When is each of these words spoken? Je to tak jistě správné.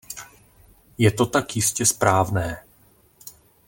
Je 0.97 1.11
to 1.11 1.25
tak 1.25 1.55
jistě 1.55 1.85
správné. 1.85 2.63